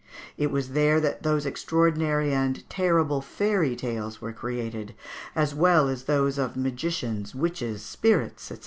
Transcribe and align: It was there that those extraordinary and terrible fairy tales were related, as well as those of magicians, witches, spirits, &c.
It 0.35 0.49
was 0.49 0.71
there 0.71 0.99
that 0.99 1.21
those 1.21 1.45
extraordinary 1.45 2.33
and 2.33 2.67
terrible 2.71 3.21
fairy 3.21 3.75
tales 3.75 4.19
were 4.19 4.35
related, 4.41 4.95
as 5.35 5.53
well 5.53 5.87
as 5.89 6.05
those 6.05 6.39
of 6.39 6.57
magicians, 6.57 7.35
witches, 7.35 7.83
spirits, 7.83 8.45
&c. 8.45 8.55